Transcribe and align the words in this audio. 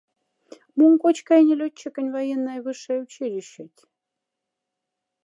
Мон 0.77 0.93
кочкайне 1.01 1.53
лётчиконь 1.59 2.13
военнай 2.15 2.59
высшай 2.65 2.97
училищать. 3.05 3.79